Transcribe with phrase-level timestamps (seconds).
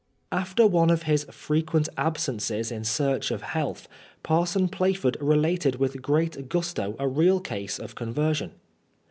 [0.31, 3.87] After one of his frequent absences in search of health,
[4.23, 8.49] Parson Plaf ord related with great gusto a real case of •conversion.